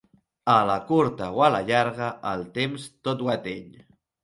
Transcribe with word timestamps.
A 0.53 0.53
la 0.69 0.77
curta 0.87 1.27
o 1.41 1.43
a 1.49 1.51
la 1.57 1.61
llarga, 1.69 2.09
el 2.33 2.43
temps 2.59 2.91
tot 3.11 3.25
ho 3.27 3.33
ateny. 3.39 3.71